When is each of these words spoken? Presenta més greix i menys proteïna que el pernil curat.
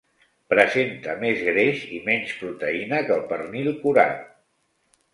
Presenta 0.53 1.15
més 1.25 1.43
greix 1.51 1.85
i 1.97 2.01
menys 2.09 2.33
proteïna 2.41 3.05
que 3.11 3.17
el 3.21 3.25
pernil 3.35 3.73
curat. 3.87 4.29